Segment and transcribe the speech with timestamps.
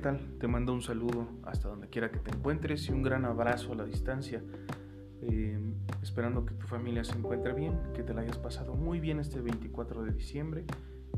[0.00, 0.18] tal?
[0.38, 3.76] Te mando un saludo hasta donde quiera que te encuentres y un gran abrazo a
[3.76, 4.42] la distancia.
[5.22, 5.58] Eh,
[6.02, 9.40] esperando que tu familia se encuentre bien, que te la hayas pasado muy bien este
[9.40, 10.64] 24 de diciembre,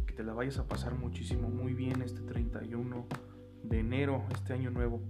[0.06, 3.06] que te la vayas a pasar muchísimo muy bien este 31
[3.62, 5.00] de enero, este año nuevo.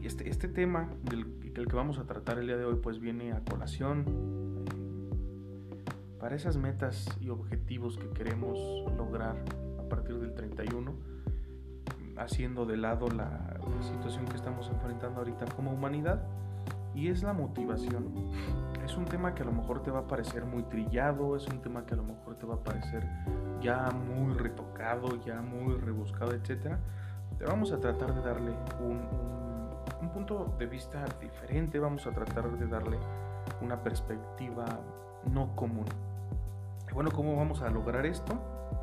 [0.00, 3.32] Y este, este tema del, que vamos a tratar el día de hoy pues viene
[3.32, 4.04] a colación
[4.68, 5.84] eh,
[6.20, 8.56] para esas metas y objetivos que queremos
[8.96, 9.44] lograr
[9.80, 11.17] a partir del 31
[12.18, 13.28] haciendo de lado la,
[13.80, 16.20] situación que estamos enfrentando ahorita como humanidad
[16.94, 18.12] y es la motivación.
[18.84, 21.60] Es un tema que a lo mejor te va a parecer muy trillado, es un
[21.60, 23.06] tema que a lo mejor te va a parecer
[23.60, 26.76] ya muy retocado, ya muy rebuscado, etc.
[27.38, 32.66] Te vamos a tratar de darle un punto de vista diferente, vamos a tratar de
[32.66, 32.98] darle
[33.60, 34.64] una perspectiva
[35.30, 35.86] no común.
[36.92, 38.34] Bueno, ¿cómo vamos a lograr esto?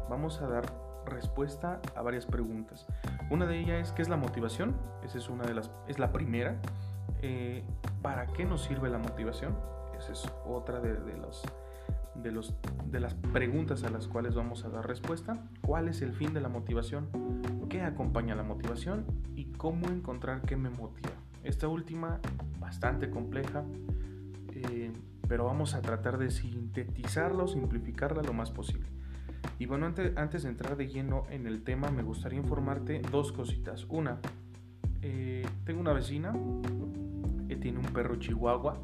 [0.09, 2.85] Vamos a dar respuesta a varias preguntas.
[3.29, 4.75] Una de ellas es ¿qué es la motivación?
[5.03, 6.59] Esa es una de las, es la primera.
[7.21, 7.63] Eh,
[8.01, 9.55] ¿Para qué nos sirve la motivación?
[9.97, 11.43] Esa es otra de, los,
[12.15, 12.53] de, los,
[12.91, 15.37] de las preguntas a las cuales vamos a dar respuesta.
[15.61, 17.07] ¿Cuál es el fin de la motivación?
[17.69, 19.05] ¿Qué acompaña la motivación?
[19.35, 21.13] ¿Y cómo encontrar qué me motiva?
[21.43, 22.19] Esta última,
[22.59, 23.63] bastante compleja,
[24.51, 24.91] eh,
[25.27, 28.94] pero vamos a tratar de sintetizarla o simplificarla lo más posible.
[29.57, 33.85] Y bueno, antes, de entrar de lleno en el tema, me gustaría informarte dos cositas.
[33.87, 34.19] Una,
[35.01, 36.33] eh, tengo una vecina
[37.47, 38.81] que tiene un perro chihuahua.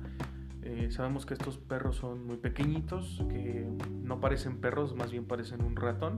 [0.62, 3.68] Eh, sabemos que estos perros son muy pequeñitos, que
[4.04, 6.18] no parecen perros, más bien parecen un ratón.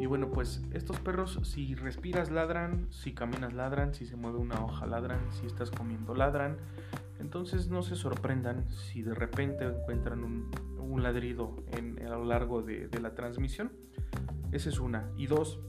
[0.00, 4.64] Y bueno, pues estos perros si respiras ladran, si caminas ladran, si se mueve una
[4.64, 6.56] hoja ladran, si estás comiendo ladran.
[7.20, 10.50] Entonces no se sorprendan si de repente encuentran un,
[10.84, 13.72] un ladrido en, a lo largo de, la transmisión.
[14.52, 15.10] Esa es una.
[15.16, 15.60] Y dos,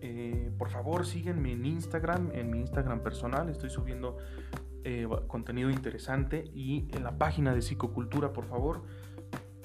[0.00, 3.48] eh, por favor síguenme en Instagram, en mi Instagram personal.
[3.48, 4.16] Estoy subiendo
[4.84, 8.82] eh, contenido interesante y en la página de Psicocultura, por favor.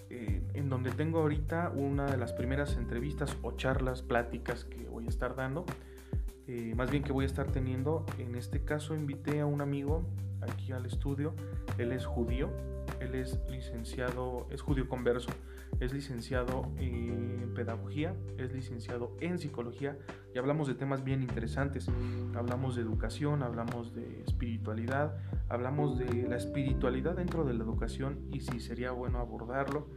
[0.10, 5.06] Eh, en donde tengo ahorita una de las primeras entrevistas o charlas, pláticas que voy
[5.06, 5.66] a estar dando.
[6.76, 8.06] más bien que voy a estar teniendo.
[8.18, 10.04] En este caso invité a un amigo
[10.42, 11.36] aquí al estudio.
[11.78, 12.50] Él es judío
[13.00, 15.32] él es licenciado, es judío converso,
[15.80, 19.98] es licenciado en pedagogía, es licenciado en psicología
[20.34, 21.90] y hablamos de temas bien interesantes.
[22.36, 25.18] Hablamos de educación, hablamos de espiritualidad,
[25.48, 29.88] hablamos de la espiritualidad dentro de la educación y si sería bueno abordarlo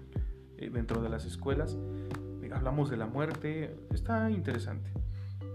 [0.57, 1.77] eh, dentro de las escuelas.
[2.43, 4.93] Eh, hablamos de la muerte, está interesante.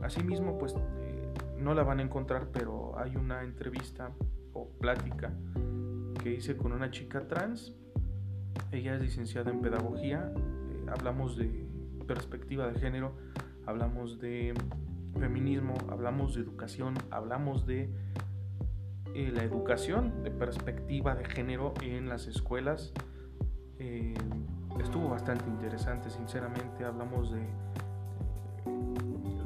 [0.02, 4.12] Asimismo, pues eh, no la van a encontrar, pero hay una entrevista
[4.53, 5.34] o plática
[6.34, 7.74] hice con una chica trans.
[8.72, 10.32] Ella es licenciada en pedagogía.
[10.36, 11.68] Eh, hablamos de
[12.08, 13.14] perspectiva de género,
[13.66, 14.54] hablamos de
[15.20, 17.90] feminismo, hablamos de educación, hablamos de
[19.14, 22.94] eh, la educación de perspectiva de género en las escuelas.
[23.80, 24.14] Eh,
[24.80, 26.84] estuvo bastante interesante, sinceramente.
[26.84, 27.42] Hablamos de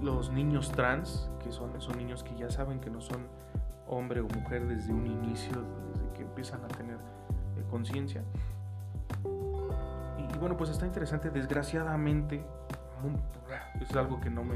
[0.02, 3.28] los niños trans, que son esos niños que ya saben que no son
[3.88, 5.64] hombre o mujer desde un inicio,
[6.32, 8.24] empiezan a tener eh, conciencia.
[10.18, 11.30] Y, bueno, pues está interesante.
[11.30, 12.44] Desgraciadamente,
[13.80, 14.56] es algo que no me,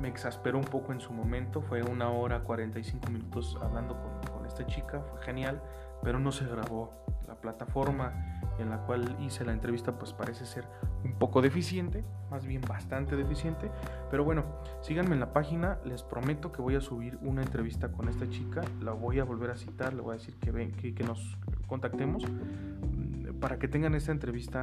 [0.00, 1.60] me exasperó un poco en su momento.
[1.60, 5.62] Fue una hora 45 minutos hablando con, con esta chica, fue genial,
[6.02, 6.92] pero no se grabó.
[7.28, 8.12] La plataforma
[8.58, 10.64] en la cual hice la entrevista pues parece ser
[11.04, 13.70] un poco deficiente, más bien bastante deficiente,
[14.10, 14.44] pero bueno,
[14.80, 18.62] síganme en la página, les prometo que voy a subir una entrevista con esta chica,
[18.80, 22.24] la voy a volver a citar, le voy a decir que, ven, que, nos contactemos
[22.24, 24.62] mm, para que tengan esta entrevista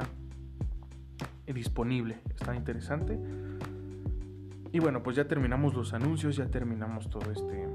[1.46, 3.18] disponible, está interesante.
[4.72, 7.68] Y bueno, pues ya terminamos los anuncios, ya terminamos todo este,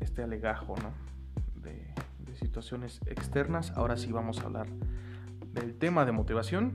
[0.00, 1.17] este alegajo, ¿no?
[2.38, 3.72] Situaciones externas.
[3.74, 4.68] Ahora sí vamos a hablar
[5.52, 6.74] del tema de motivación.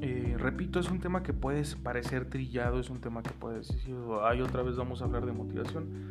[0.00, 3.96] Eh, repito, es un tema que puede parecer trillado, es un tema que puede decir,
[4.22, 6.06] ay, otra vez vamos a hablar de motivación.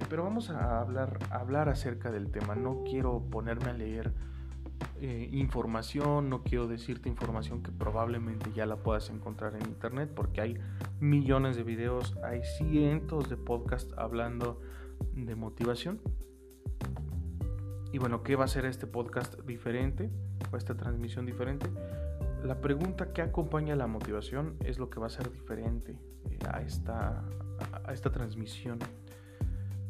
[0.00, 2.56] Eh, pero vamos a hablar, hablar acerca del tema.
[2.56, 4.12] No quiero ponerme a leer
[5.00, 10.40] eh, información, no quiero decirte información que probablemente ya la puedas encontrar en internet, porque
[10.40, 10.58] hay
[10.98, 14.60] millones de videos, hay cientos de podcasts hablando
[15.14, 16.00] de motivación.
[17.92, 20.10] Y bueno, ¿qué va a ser este podcast diferente
[20.50, 21.70] o esta transmisión diferente?
[22.42, 25.98] La pregunta que acompaña la motivación es lo que va a ser diferente
[26.30, 27.22] eh, a, esta,
[27.84, 28.78] a esta transmisión.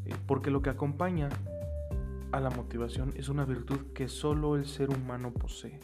[0.04, 1.28] Eh, porque lo que acompaña
[2.32, 5.78] a la motivación es una virtud que solo el ser humano posee.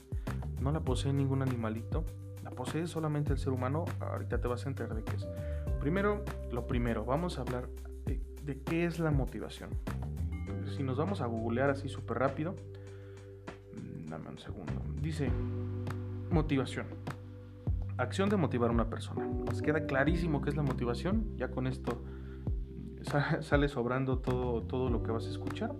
[0.60, 2.04] No la posee ningún animalito,
[2.48, 3.84] ¿La posee solamente el ser humano?
[4.00, 5.28] Ahorita te vas a enterar de qué es.
[5.80, 7.68] Primero, lo primero, vamos a hablar
[8.06, 9.68] de, de qué es la motivación.
[10.76, 12.54] Si nos vamos a googlear así súper rápido,
[13.74, 14.72] mm, dame un segundo.
[15.00, 15.30] Dice
[16.30, 16.86] motivación.
[17.96, 19.26] Acción de motivar a una persona.
[19.26, 21.36] Nos queda clarísimo qué es la motivación.
[21.36, 22.02] Ya con esto
[23.40, 25.74] sale sobrando todo, todo lo que vas a escuchar.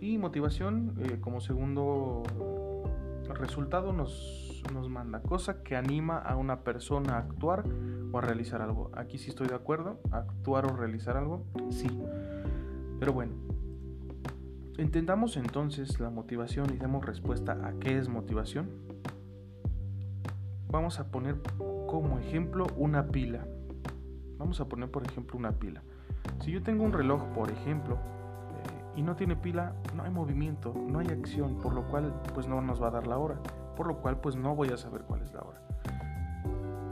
[0.00, 2.22] Y motivación, eh, como segundo
[3.34, 7.64] resultado, nos, nos manda cosa que anima a una persona a actuar
[8.12, 8.90] o a realizar algo.
[8.94, 10.00] Aquí sí estoy de acuerdo.
[10.10, 11.88] Actuar o realizar algo, sí.
[12.98, 13.32] Pero bueno,
[14.78, 18.68] entendamos entonces la motivación y demos respuesta a qué es motivación.
[20.68, 21.40] Vamos a poner
[21.86, 23.46] como ejemplo una pila.
[24.38, 25.82] Vamos a poner por ejemplo una pila.
[26.40, 30.74] Si yo tengo un reloj, por ejemplo, eh, y no tiene pila, no hay movimiento,
[30.74, 33.40] no hay acción, por lo cual pues no nos va a dar la hora,
[33.76, 35.62] por lo cual pues no voy a saber cuál es la hora.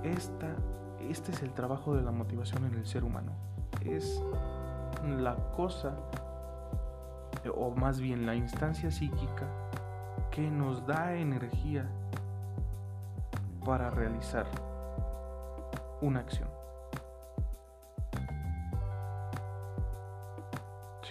[0.02, 0.54] Esta,
[1.00, 3.32] este es el trabajo de la motivación en el ser humano.
[3.84, 4.22] Es
[5.18, 5.96] la cosa,
[7.48, 9.48] o más bien la instancia psíquica,
[10.30, 11.88] que nos da energía
[13.64, 14.46] para realizar
[16.00, 16.48] una acción.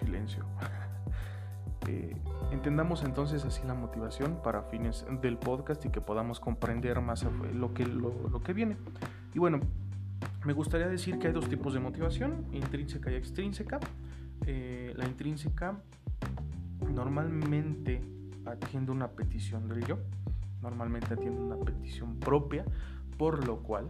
[0.04, 0.46] silencio.
[1.90, 2.16] Eh,
[2.52, 7.74] entendamos entonces así la motivación para fines del podcast y que podamos comprender más lo
[7.74, 8.78] que, lo, que viene.
[9.34, 9.60] Y bueno,
[10.46, 13.82] me gustaría decir que hay dos tipos de motivación, intrínseca y extrínseca.
[14.46, 15.76] Eh, la intrínseca
[16.94, 18.02] normalmente
[18.46, 19.98] atiende una petición del yo,
[20.62, 22.66] normalmente atiende una petición propia,
[23.18, 23.90] por lo cual,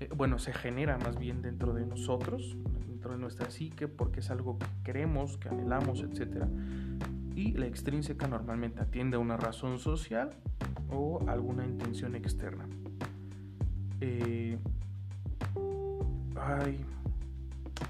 [0.00, 2.56] eh, bueno, se genera más bien dentro de nosotros,
[3.10, 6.44] de nuestra psique porque es algo que queremos, que anhelamos, etc.
[7.34, 10.30] Y la extrínseca normalmente atiende a una razón social
[10.90, 12.66] o alguna intención externa.
[14.00, 14.58] Eh,
[16.36, 16.84] ay,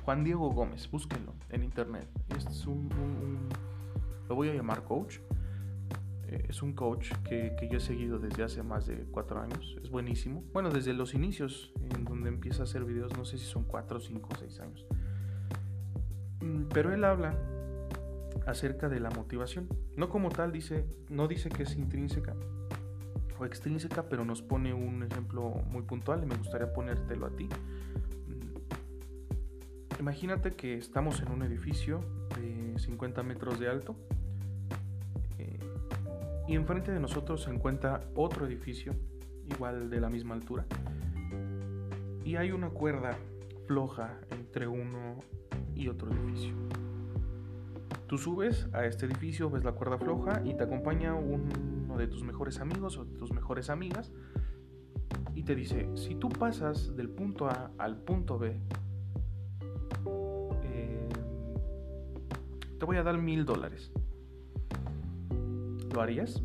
[0.04, 2.08] Juan Diego Gómez, búsquenlo en internet.
[2.36, 2.88] es un,
[4.28, 5.18] lo voy a llamar coach.
[6.28, 9.76] Eh, es un coach que, que, yo he seguido desde hace más de cuatro años.
[9.82, 10.44] Es buenísimo.
[10.52, 14.00] Bueno, desde los inicios, en donde empieza a hacer videos, no sé si son cuatro,
[14.00, 14.86] cinco seis años.
[16.40, 17.36] Mm, pero él habla
[18.46, 19.68] acerca de la motivación.
[19.96, 22.34] No como tal dice, no dice que es intrínseca
[23.38, 27.48] o extrínseca, pero nos pone un ejemplo muy puntual y me gustaría ponértelo a ti.
[28.28, 28.40] Mm,
[30.00, 32.00] imagínate que estamos en un edificio
[32.38, 33.96] de 50 metros de alto
[35.38, 35.58] eh,
[36.48, 38.94] y enfrente de nosotros se encuentra otro edificio
[39.50, 40.66] igual de la misma altura
[42.24, 43.16] y hay una cuerda
[43.66, 45.18] floja entre uno
[45.74, 46.54] y otro edificio.
[48.06, 52.22] Tú subes a este edificio, ves la cuerda floja y te acompaña uno de tus
[52.22, 54.12] mejores amigos o tus mejores amigas
[55.34, 58.60] y te dice, si tú pasas del punto A al punto B,
[62.82, 63.92] te voy a dar mil dólares.
[65.94, 66.42] ¿Lo harías?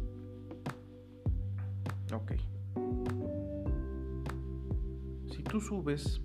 [2.13, 2.33] Ok.
[5.31, 6.21] Si tú subes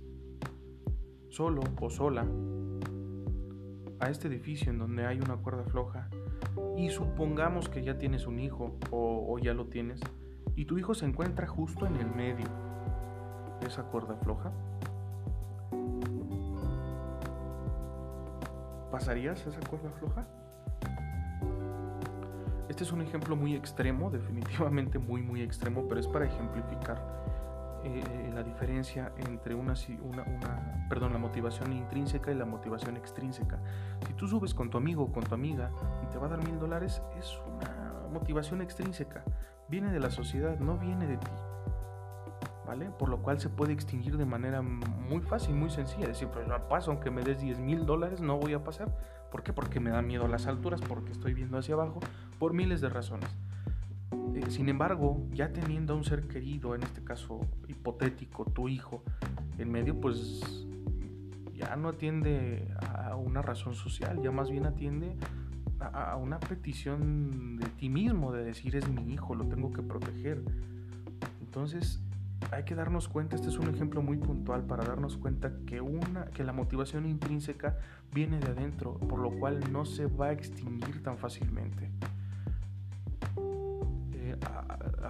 [1.29, 2.27] solo o sola
[4.01, 6.11] a este edificio en donde hay una cuerda floja
[6.77, 9.99] y supongamos que ya tienes un hijo o, ya lo tienes
[10.55, 12.45] y tu hijo se encuentra justo en el medio
[13.59, 14.51] de esa cuerda floja,
[18.93, 20.23] ¿pasarías esa cuerda floja?
[22.69, 27.01] Este es un ejemplo muy extremo, definitivamente muy muy extremo, pero es para ejemplificar
[27.83, 29.73] eh, la diferencia entre una,
[30.03, 33.59] una, perdón, la motivación intrínseca y la motivación extrínseca.
[34.05, 35.71] Si tú subes con tu amigo o con tu amiga
[36.03, 39.23] y te va a dar mil dólares, es una motivación extrínseca.
[39.69, 41.31] Viene de la sociedad, no viene de ti.
[42.75, 46.07] Por lo cual se puede extinguir de manera muy fácil, muy sencilla.
[46.07, 48.95] Decir, pues no paso, aunque me des 10 mil dólares, no voy a pasar.
[49.31, 49.53] ¿Por qué?
[49.53, 51.99] Porque me da miedo las alturas, porque estoy viendo hacia abajo,
[52.39, 53.29] por miles de razones.
[54.35, 59.03] Eh, sin embargo, ya teniendo a un ser querido, en este caso hipotético, tu hijo,
[59.57, 60.65] en medio, pues
[61.55, 65.15] ya no atiende a una razón social, ya más bien atiende
[65.79, 70.43] a, una petición de ti mismo, de decir es mi hijo, lo tengo que proteger.
[71.41, 72.01] Entonces,
[72.51, 76.25] hay que darnos cuenta, este es un ejemplo muy puntual para darnos cuenta que, una,
[76.25, 77.77] que la motivación intrínseca
[78.13, 81.91] viene de adentro, por lo cual no se va a extinguir tan fácilmente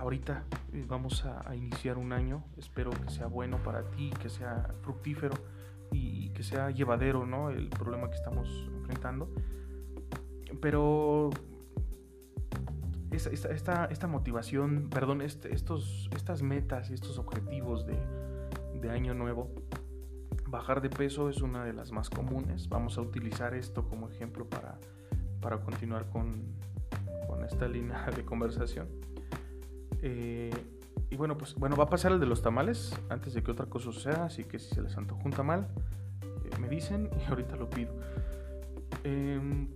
[0.04, 4.74] ahorita eh, vamos a, iniciar un año, espero que sea bueno para ti, que sea
[4.82, 5.36] fructífero
[5.92, 7.50] y, que sea llevadero, ¿no?
[7.50, 8.50] El problema que estamos
[8.80, 9.30] enfrentando.
[10.62, 11.30] Pero
[13.16, 17.98] esta, esta, motivación, perdón, este, estos, estas metas y estos objetivos de,
[18.82, 19.50] de año nuevo,
[20.48, 22.70] bajar de peso es una de las más comunes.
[22.70, 24.78] Vamos a utilizar esto como ejemplo para,
[25.42, 26.44] para continuar con,
[27.28, 28.88] con esta línea de conversación.
[30.02, 30.52] Eh,
[31.10, 33.68] y bueno, pues bueno, va a pasar el de los tamales antes de que otra
[33.68, 35.68] cosa suceda, así que si se les antojó un tamal,
[36.46, 37.94] eh, me dicen y ahorita lo pido.
[39.04, 39.68] Em,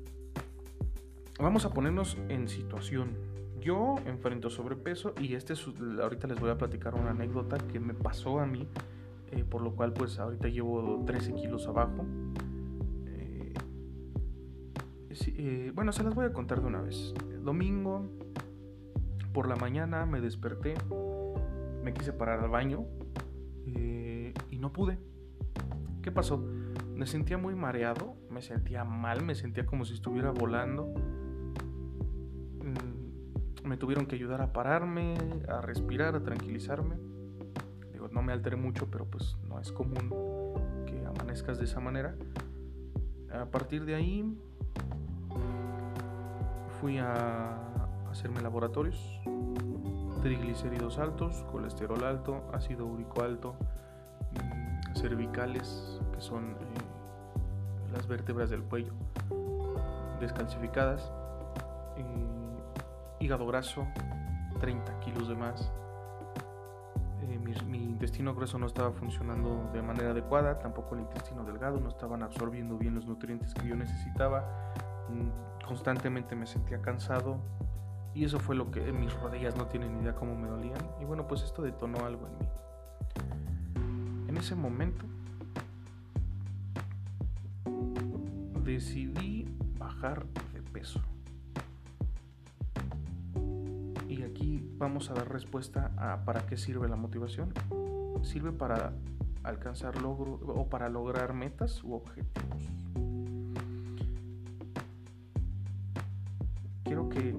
[1.40, 3.16] vamos a ponernos en situación.
[3.60, 5.54] Yo enfrento sobrepeso y este
[6.02, 8.68] ahorita les voy a platicar una anécdota que me pasó a mí,
[9.32, 12.06] eh, por lo cual pues ahorita llevo 13 kilos abajo.
[15.40, 17.14] Eh, bueno, se las voy a contar de una vez.
[17.44, 18.06] domingo
[19.34, 20.74] por la mañana me desperté,
[21.84, 22.86] me quise parar al baño
[23.68, 24.98] eh, y no pude.
[26.02, 26.44] ¿Qué pasó?
[26.96, 30.92] Me sentía muy mareado, me sentía mal, me sentía como si estuviera volando.
[33.68, 35.18] Me tuvieron que ayudar a pararme,
[35.50, 36.96] a respirar, a tranquilizarme.
[37.92, 40.10] Digo, no me alteré mucho, pero pues no es común
[40.86, 42.16] que amanezcas de esa manera.
[43.30, 44.38] A partir de ahí
[46.80, 47.58] fui a
[48.10, 48.98] hacerme laboratorios,
[50.24, 53.56] triglicéridos altos, colesterol alto, ácido úrico alto,
[54.32, 58.94] mm, cervicales, que son eh, las vértebras del cuello,
[60.22, 61.12] descalcificadas,
[61.98, 62.37] eh,
[63.28, 63.86] hígado graso,
[64.62, 65.70] 30 kilos de más.
[67.24, 71.78] Eh, mi, mi, intestino grueso no estaba funcionando de manera adecuada, tampoco el intestino delgado,
[71.82, 74.74] no estaban absorbiendo bien los nutrientes que yo necesitaba.
[75.10, 77.42] Mm, constantemente me sentía cansado
[78.14, 81.28] y eso fue lo que mis rodillas no tienen idea cómo me dolían y bueno
[81.28, 82.48] pues esto detonó algo en mí.
[84.30, 85.06] En ese momento
[88.64, 89.46] decidí
[89.78, 91.02] bajar de peso.
[94.78, 97.54] Vamos a dar respuesta a para qué sirve la motivación.
[98.24, 98.94] Sirve para
[99.44, 102.64] alcanzar logro o para lograr metas u objetivos.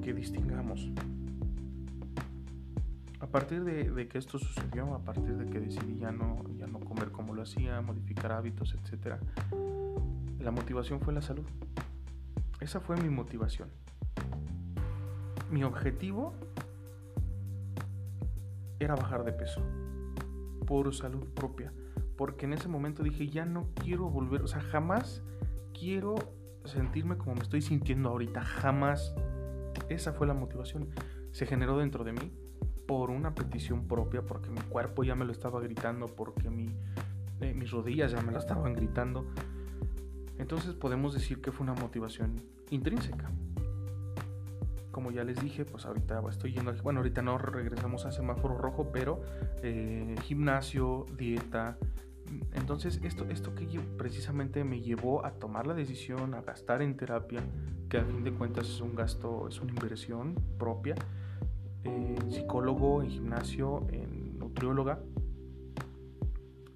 [0.03, 0.91] que, distingamos.
[3.21, 6.81] A partir de, que esto sucedió, a partir de que decidí ya no, ya no
[6.81, 9.17] comer como lo hacía, modificar hábitos, etc.,
[10.41, 11.45] la motivación fue la salud.
[12.61, 13.69] Esa fue mi motivación.
[15.51, 16.35] Mi objetivo
[18.81, 19.63] era bajar de peso
[20.67, 21.73] por salud propia.
[22.17, 25.23] Porque en ese momento dije, ya no quiero volver, o sea, jamás
[25.73, 26.17] quiero
[26.65, 29.15] sentirme como me estoy sintiendo ahorita, jamás.
[29.89, 30.91] Esa fue la motivación.
[31.33, 32.33] Se generó dentro de mí
[32.87, 36.75] por una petición propia, porque mi cuerpo ya me lo estaba gritando, porque mi,
[37.41, 39.27] eh, mis rodillas ya me lo estaban gritando.
[40.39, 43.31] Entonces podemos decir que fue una motivación intrínseca.
[44.91, 48.91] Como ya les dije, pues ahorita estoy yendo, bueno, ahorita no regresamos a semáforo rojo,
[48.93, 49.21] pero
[49.63, 51.77] eh, gimnasio, dieta,
[52.53, 53.67] entonces, esto, esto que
[53.97, 57.41] precisamente me llevó a tomar la decisión, a gastar en terapia,
[57.89, 60.95] que a fin de cuentas es un gasto, es una inversión propia,
[61.85, 65.01] en psicólogo, en gimnasio, en nutrióloga.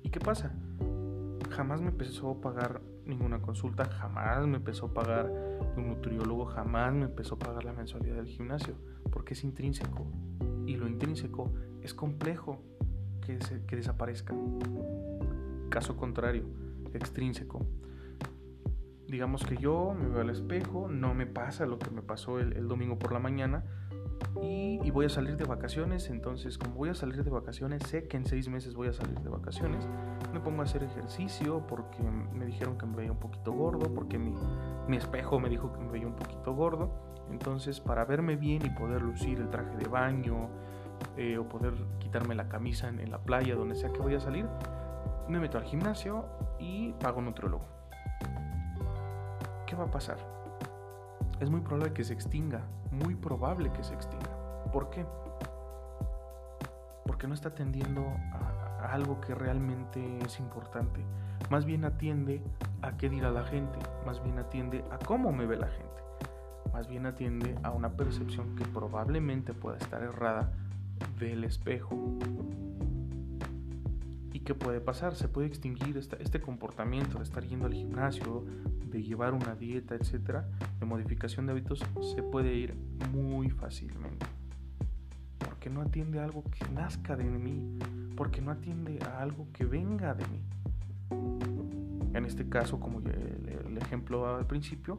[0.03, 0.53] ¿Y qué pasa?
[1.51, 5.31] Jamás me empezó a pagar ninguna consulta, jamás me empezó a pagar
[5.77, 8.75] un nutriólogo, jamás me empezó a pagar la mensualidad del gimnasio,
[9.11, 10.07] porque es intrínseco.
[10.67, 12.63] Y lo intrínseco es complejo
[13.21, 14.35] que, que desaparezca
[15.73, 16.45] caso contrario,
[16.93, 17.67] extrínseco.
[19.09, 22.69] Digamos que yo me veo al espejo, no me pasa lo que me pasó el,
[22.69, 23.65] domingo por la mañana
[24.43, 26.11] y, voy a salir de vacaciones.
[26.11, 29.19] Entonces, como voy a salir de vacaciones, sé que en seis meses voy a salir
[29.21, 29.89] de vacaciones.
[30.33, 34.19] Me pongo a hacer ejercicio porque me dijeron que me veía un poquito gordo, porque
[34.19, 34.35] mi,
[34.97, 36.91] espejo me dijo que me veía un poquito gordo.
[37.31, 40.51] Entonces, para verme bien y poder lucir el traje de baño
[41.17, 44.21] eh, o poder quitarme la camisa en, en la playa, donde sea que voy a
[44.21, 44.47] salir,
[45.29, 46.27] me meto al gimnasio
[46.59, 47.65] y pago un nutriólogo.
[49.67, 50.19] ¿Qué va a pasar?
[51.41, 54.22] Es muy probable que se extinga, muy probable que se extinga.
[54.73, 55.05] ¿Por qué?
[57.07, 58.03] Porque no está atendiendo
[58.33, 61.05] a, algo que realmente es importante.
[61.51, 62.43] Más bien atiende
[62.83, 66.03] a qué dirá la gente, más bien atiende a cómo me ve la gente,
[66.73, 70.53] más bien atiende a una percepción que probablemente pueda estar errada
[71.19, 72.19] del espejo
[74.45, 75.15] qué puede pasar?
[75.15, 78.45] Se puede extinguir este comportamiento de estar yendo al gimnasio,
[78.87, 80.49] de llevar una dieta, etcétera,
[80.79, 82.75] de modificación de hábitos, se puede ir
[83.13, 84.27] muy fácilmente.
[85.63, 87.79] Porque no atiende a algo que nazca de mí,
[88.17, 90.43] porque no atiende a algo que venga de mí.
[92.15, 94.99] En este caso, como el, ejemplo al principio,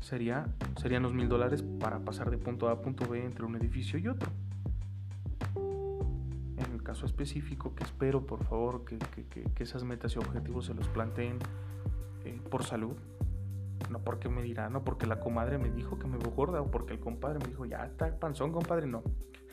[0.00, 0.44] sería,
[0.80, 3.96] serían los mil dólares para pasar de punto A a punto B entre un edificio
[3.96, 4.28] y otro.
[5.54, 8.98] En el caso específico, que espero por favor que,
[9.60, 11.38] esas metas y objetivos se los planteen
[12.24, 12.96] eh, por salud,
[13.88, 16.72] no porque me dirá, no porque la comadre me dijo que me veo gorda o
[16.72, 19.04] porque el compadre me dijo, ya está panzón, compadre, no.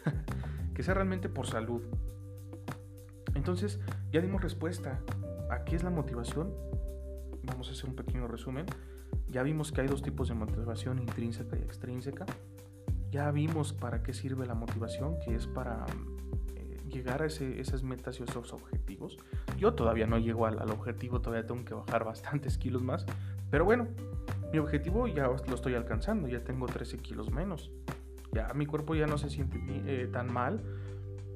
[0.74, 1.82] que sea realmente por salud.
[3.36, 3.80] Entonces,
[4.12, 5.00] ya dimos respuesta.
[5.50, 6.54] ¿A qué es la motivación?
[7.44, 8.66] Vamos a hacer un pequeño resumen.
[9.30, 12.26] Ya vimos que hay dos tipos de motivación, intrínseca y extrínseca.
[13.12, 15.86] Ya vimos para qué sirve la motivación, que es para
[16.56, 19.18] eh, llegar a esas metas y esos objetivos.
[19.58, 23.06] Yo todavía no llego al, al, objetivo, todavía tengo que bajar bastantes kilos más.
[23.50, 23.88] Pero bueno,
[24.52, 27.72] mi objetivo ya lo estoy alcanzando, ya tengo 13 kilos menos.
[28.32, 30.62] Ya mi cuerpo ya no se siente eh, tan mal,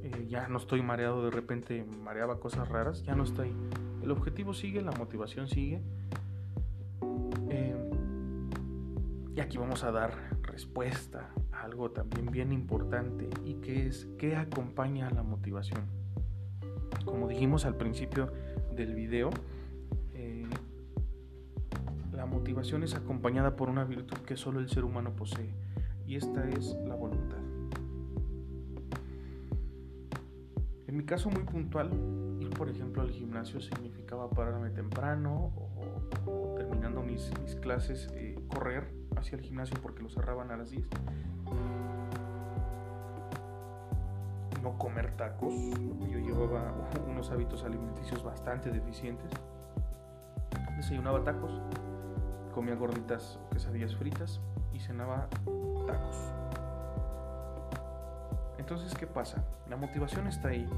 [0.03, 3.51] eh, ya no estoy mareado de repente, mareaba cosas raras, ya no estoy.
[4.01, 5.81] El objetivo sigue, la motivación sigue.
[7.49, 7.89] Eh,
[9.35, 14.35] y aquí vamos a dar respuesta a algo también bien importante y que es qué
[14.35, 15.81] acompaña a la motivación.
[17.05, 18.31] Como dijimos al principio
[18.75, 19.31] del video,
[22.23, 25.53] la motivación es acompañada por una virtud que solo el ser humano posee,
[26.05, 27.37] y esta es la voluntad.
[30.93, 31.89] En mi caso muy puntual,
[32.39, 35.51] ir por ejemplo al gimnasio significaba pararme temprano
[36.27, 37.31] o, terminando mis,
[37.61, 40.87] clases, eh, correr hacia el gimnasio porque lo cerraban a las 10.
[44.61, 45.53] No comer tacos,
[46.11, 46.73] yo llevaba
[47.09, 49.31] unos hábitos alimenticios bastante deficientes.
[50.77, 51.59] Desayunaba tacos,
[52.53, 54.41] comía gorditas o quesadillas fritas
[54.73, 55.27] y cenaba
[55.85, 56.17] tacos.
[58.57, 59.43] Entonces, ¿qué pasa?
[59.69, 60.69] La motivación está ahí.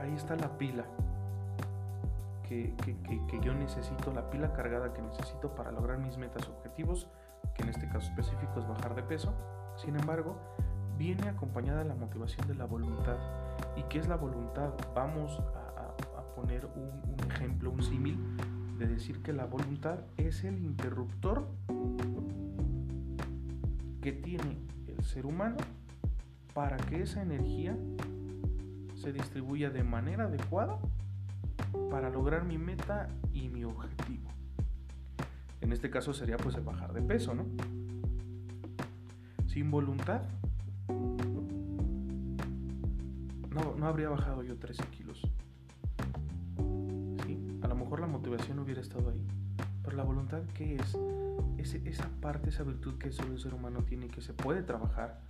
[0.00, 0.84] Ahí está la pila
[2.50, 7.06] que, yo necesito, la pila cargada que necesito para lograr mis metas objetivos,
[7.54, 9.32] que en este caso específico es bajar de peso.
[9.76, 10.36] Sin embargo,
[10.98, 13.16] viene acompañada la motivación de la voluntad.
[13.76, 14.72] ¿Y qué es la voluntad?
[14.94, 15.60] Vamos a,
[16.34, 18.18] poner un, un ejemplo, un símil
[18.78, 21.46] de decir que la voluntad es el interruptor
[24.00, 25.56] que tiene el ser humano
[26.54, 27.76] para que esa energía
[28.94, 30.78] se distribuya de manera adecuada
[31.90, 34.28] para lograr mi meta y mi objetivo.
[35.60, 37.46] En este caso sería pues el bajar de peso, ¿no?
[39.46, 40.22] Sin voluntad
[43.50, 45.22] no, no habría bajado yo 13 kilos
[48.00, 49.39] la motivación hubiera estado ahí.
[49.82, 50.96] Pero la voluntad, ¿qué es?
[51.60, 55.20] es esa parte, esa virtud que solo el ser humano tiene que se puede trabajar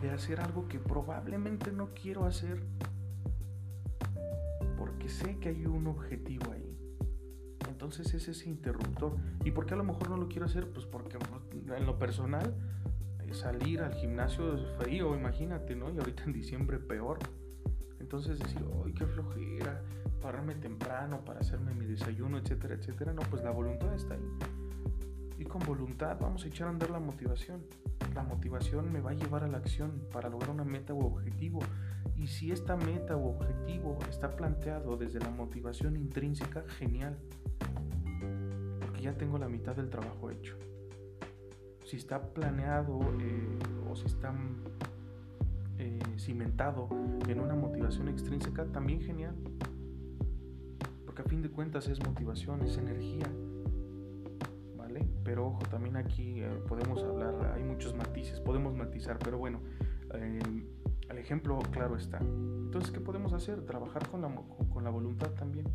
[0.00, 2.62] de hacer algo que probablemente no quiero hacer
[4.76, 6.76] porque sé que hay un objetivo ahí.
[7.68, 9.16] Entonces es ese interruptor.
[9.44, 10.68] ¿Y por qué a lo mejor no lo quiero hacer?
[10.70, 11.18] Pues porque
[11.52, 12.54] en lo personal
[13.20, 15.90] eh, salir al gimnasio es frío, imagínate, ¿no?
[15.90, 17.18] Y ahorita en diciembre peor.
[18.12, 19.82] Entonces decir, ¡ay, qué flojera!
[20.20, 23.14] pararme temprano para hacerme mi desayuno, etcétera, etcétera.
[23.14, 24.28] No, pues la voluntad está ahí.
[25.38, 27.64] Y con voluntad vamos a echar a andar la motivación.
[28.14, 31.60] La motivación me va a llevar a la acción para lograr una meta u objetivo.
[32.14, 37.16] Y si esta meta u objetivo está planteado desde la motivación intrínseca, genial.
[38.78, 40.58] Porque ya tengo la mitad del trabajo hecho.
[41.86, 43.58] Si está planeado eh,
[43.90, 44.34] o si está
[45.82, 46.88] eh, cimentado
[47.28, 49.34] en una motivación extrínseca, también genial
[51.12, 53.30] porque a fin de cuentas es motivación, es energía.
[54.78, 55.06] ¿Vale?
[55.22, 59.60] Pero ojo, también aquí eh, podemos hablar, hay muchos matices, podemos matizar, pero bueno,
[60.14, 60.40] eh,
[61.10, 62.16] el ejemplo claro está.
[62.16, 63.60] Entonces, ¿qué podemos hacer?
[63.66, 64.34] Trabajar con la,
[64.72, 65.66] con la voluntad también.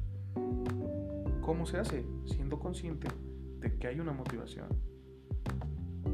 [1.42, 2.04] ¿Cómo se hace?
[2.26, 3.08] Siendo consciente
[3.60, 4.70] de que hay una motivación.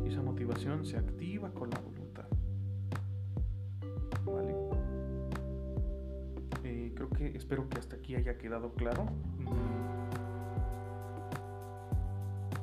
[0.03, 1.92] Y esa motivación se activa con la voluntad.
[7.43, 9.05] Espero que hasta aquí haya quedado claro.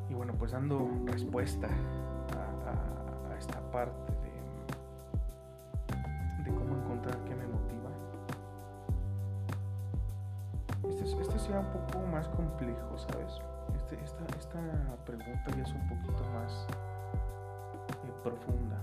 [0.09, 4.30] Y bueno, pues dando respuesta a, esta parte de,
[6.44, 7.90] de, cómo encontrar qué me motiva.
[10.88, 13.38] Este, este sea un poco más complejo, ¿sabes?
[13.76, 14.61] Este, esta, esta
[15.06, 16.66] pregunta ya es un poquito más
[18.04, 18.78] eh, profunda.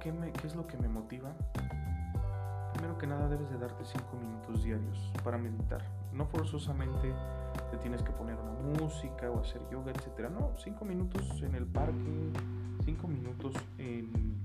[0.00, 1.34] Qué, me, qué es lo que me motiva,
[2.74, 5.82] primero que nada debes de darte 5 minutos diarios para meditar.
[6.12, 7.14] No forzosamente
[7.70, 10.30] te tienes que poner una música o hacer yoga, etc.
[10.30, 12.30] No, 5 minutos en el parque,
[12.84, 14.36] 5 minutos en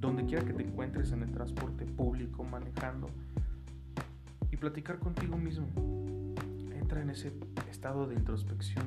[0.00, 3.08] donde quiera que te encuentres en el transporte público, manejando
[4.52, 5.66] y platicar contigo mismo.
[6.72, 7.32] entra en ese
[7.68, 8.86] estado de introspección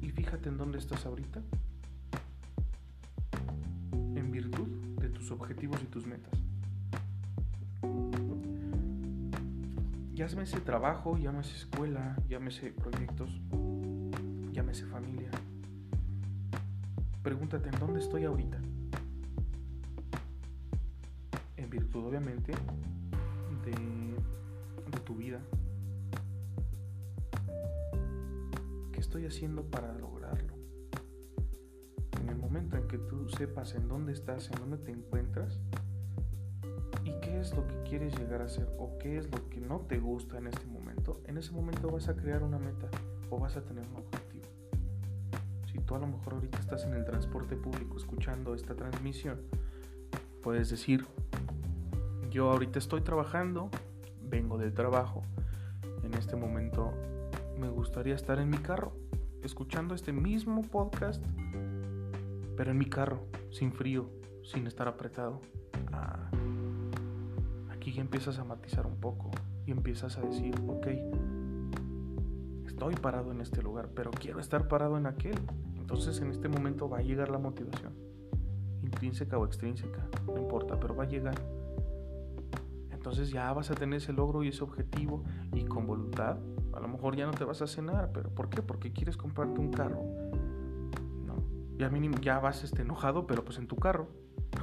[0.00, 1.40] y fíjate en dónde estás ahorita,
[5.30, 6.38] objetivos y tus metas.
[10.14, 13.40] Llámese trabajo, llámese escuela, llámese proyectos,
[14.52, 15.30] llámese familia.
[17.22, 18.58] Pregúntate en dónde estoy ahorita.
[21.56, 22.52] En virtud, obviamente,
[23.64, 23.72] de,
[24.90, 25.40] de tu vida.
[28.92, 30.13] ¿Qué estoy haciendo para lograrlo?
[32.94, 35.58] Que tú sepas en dónde estás, en dónde te encuentras,
[37.02, 39.80] y qué es lo que quieres llegar a ser o qué es lo que no
[39.80, 42.88] te gusta en este momento, en ese momento vas a crear una meta
[43.30, 44.44] o vas a tener un objetivo.
[45.72, 49.40] Si tú a lo mejor ahorita estás en el transporte público escuchando esta transmisión,
[50.40, 51.04] puedes decir,
[52.30, 53.70] yo ahorita estoy trabajando,
[54.22, 55.22] vengo del trabajo,
[56.04, 56.92] en este momento
[57.58, 58.92] me gustaría estar en mi carro,
[59.42, 61.24] escuchando este mismo podcast,
[62.56, 64.10] pero en mi carro, sin frío,
[64.42, 65.40] sin estar apretado.
[65.92, 66.30] Ah,
[67.70, 69.30] aquí ya empiezas a matizar un poco
[69.66, 70.86] y empiezas a decir, ok,
[72.66, 75.38] estoy parado en este lugar, pero quiero estar parado en aquel.
[75.76, 77.92] Entonces en este momento va a llegar la motivación,
[78.82, 81.34] intrínseca o extrínseca, no importa, pero va a llegar.
[82.90, 86.38] Entonces ya vas a tener ese logro y ese objetivo y con voluntad,
[86.72, 88.62] a lo mejor ya no te vas a cenar, pero ¿por qué?
[88.62, 90.02] Porque quieres comprarte un carro.
[91.78, 94.08] Ya mínimo ya vas este, enojado, pero pues en tu carro.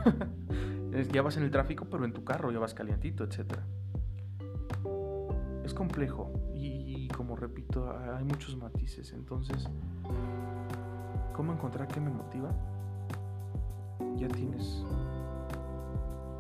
[1.12, 3.60] ya vas en el tráfico, pero en tu carro ya vas calientito, etc.
[5.64, 9.14] Es complejo y, como repito, hay muchos matices.
[9.14, 9.68] Entonces,
[11.34, 12.52] ¿cómo encontrar qué me motiva?
[14.16, 14.84] Ya tienes,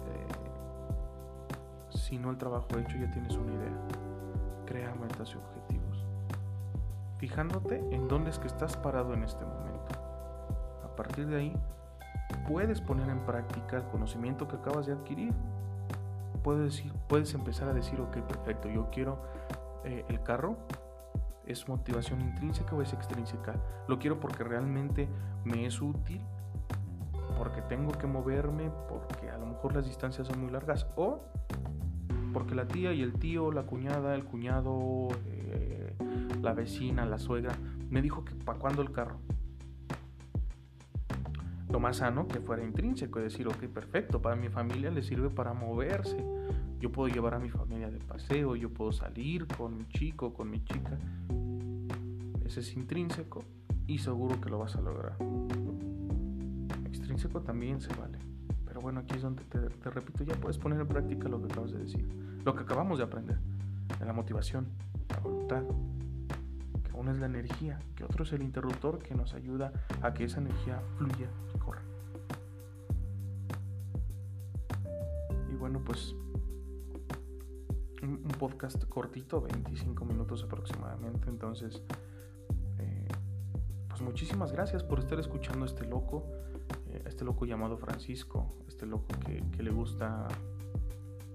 [0.08, 0.28] eh,
[1.98, 3.88] si no el trabajo hecho, ya tienes una idea.
[4.66, 6.06] Crea metas y objetivos.
[7.18, 9.71] Fijándote en dónde es que estás parado en este momento.
[10.92, 11.54] A partir de ahí,
[12.48, 15.34] puedes poner en práctica el conocimiento que acabas de adquirir.
[16.44, 19.22] Puedes, decir, puedes empezar a decir, ok, perfecto, yo quiero
[19.86, 20.58] eh, el carro.
[21.46, 23.56] ¿Es motivación intrínseca o es extrínseca?
[23.88, 25.08] Lo quiero porque realmente
[25.46, 26.22] me es útil,
[27.38, 31.22] porque tengo que moverme, porque a lo mejor las distancias son muy largas, o
[32.34, 35.96] porque la tía y el tío, la cuñada, el cuñado, eh,
[36.42, 37.56] la vecina, la suegra,
[37.90, 39.18] me dijo que para cuándo el carro
[41.72, 45.30] lo más sano que fuera intrínseco, es decir, ok, perfecto, para mi familia le sirve
[45.30, 46.18] para moverse.
[46.80, 50.50] Yo puedo llevar a mi familia de paseo, yo puedo salir con mi chico, con
[50.50, 50.98] mi chica.
[52.46, 53.46] Ese es intrínseco
[53.88, 55.16] y seguro que lo vas a lograr.
[56.86, 58.18] Extrínseco también se vale.
[58.66, 61.52] Pero bueno, aquí es donde te, te repito, ya puedes poner en práctica lo que
[61.52, 62.08] acabas de decir,
[62.44, 63.38] lo que acabamos de aprender,
[64.00, 64.68] de la motivación,
[65.10, 65.64] la voluntad,
[66.94, 70.40] uno es la energía, que otro es el interruptor que nos ayuda a que esa
[70.40, 71.82] energía fluya y corra.
[75.52, 76.16] Y bueno, pues
[78.04, 81.30] un, podcast cortito, 25 minutos aproximadamente.
[81.30, 81.82] Entonces,
[82.80, 83.08] eh,
[83.88, 86.26] pues muchísimas gracias por estar escuchando a este loco,
[86.90, 90.28] eh, este loco llamado Francisco, este loco que, que le gusta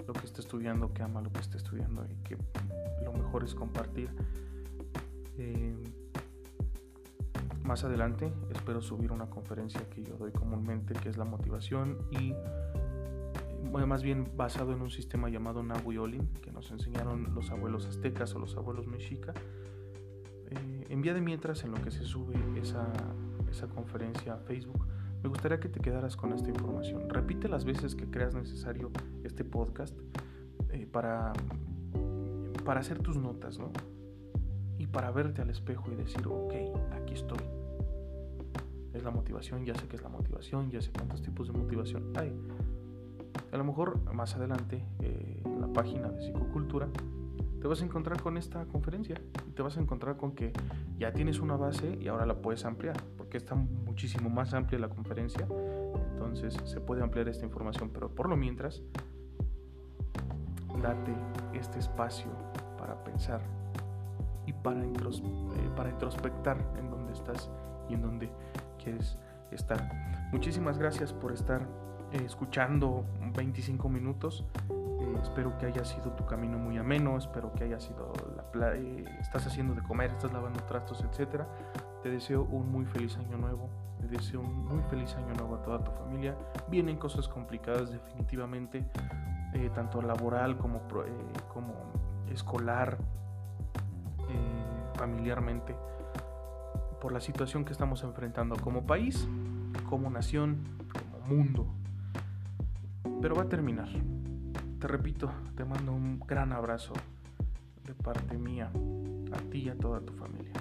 [0.06, 2.36] lo que está estudiando, que ama lo que está estudiando y que
[3.04, 4.10] lo mejor es compartir.
[5.38, 5.76] Eh,
[7.64, 12.32] más adelante espero subir una conferencia que yo doy comúnmente, que es la motivación y
[13.84, 18.38] más bien basado en un sistema llamado Nahuiolin, que nos enseñaron los abuelos aztecas o
[18.38, 19.34] los abuelos mexica.
[20.50, 22.86] Eh, de mientras, en lo que se sube esa,
[23.50, 24.86] esa conferencia a Facebook,
[25.22, 27.10] me gustaría que te quedaras con esta información.
[27.10, 28.90] Repite las veces que creas necesario
[29.24, 29.98] este podcast
[30.70, 31.32] eh, para,
[32.64, 33.72] para hacer tus notas, ¿no?
[34.78, 36.54] Y para verte al espejo y decir, ok,
[36.92, 37.38] aquí estoy.
[38.92, 42.12] Es la motivación, ya sé que es la motivación, ya sé cuántos tipos de motivación
[42.16, 42.32] hay.
[43.52, 46.88] A lo mejor más adelante eh, en la página de psicocultura
[47.60, 50.52] te vas a encontrar con esta conferencia y te vas a encontrar con que
[50.98, 54.88] ya tienes una base y ahora la puedes ampliar, porque está muchísimo más amplia la
[54.88, 55.46] conferencia,
[56.12, 58.82] entonces se puede ampliar esta información, pero por lo mientras,
[60.82, 61.12] date
[61.54, 62.30] este espacio
[62.78, 63.40] para pensar
[64.66, 67.48] para, eh, para introspectar en dónde estás
[67.88, 68.32] y en dónde
[68.82, 69.16] quieres
[69.52, 70.28] estar.
[70.32, 71.62] Muchísimas gracias por estar
[72.10, 73.04] eh, escuchando
[73.36, 74.44] 25 minutos.
[74.68, 78.12] Eh, espero que haya sido tu camino muy ameno, espero que haya sido
[78.54, 78.74] la
[79.20, 81.46] estás haciendo de comer, estás lavando trastos, etcétera.
[82.02, 83.68] Te deseo un muy feliz año nuevo.
[84.00, 86.34] Te deseo un muy feliz año nuevo a toda tu familia.
[86.68, 88.84] Vienen cosas complicadas definitivamente,
[89.74, 90.82] tanto laboral como,
[91.52, 91.72] como
[92.30, 92.98] escolar,
[94.28, 95.74] eh, familiarmente,
[97.00, 99.28] por la situación que estamos enfrentando como país,
[99.88, 100.58] como nación,
[100.92, 101.66] como mundo.
[103.20, 103.88] Pero va a terminar.
[104.80, 106.92] Te repito, te mando un gran abrazo
[107.84, 108.70] de parte mía,
[109.32, 110.52] a ti y a toda tu familia.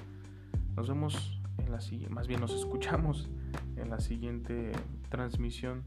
[0.76, 3.30] Nos vemos en la siguiente, más bien nos escuchamos
[3.78, 4.72] en la siguiente
[5.10, 5.84] transmisión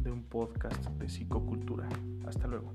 [0.00, 1.88] de un podcast de psicocultura.
[2.26, 2.72] Hasta luego.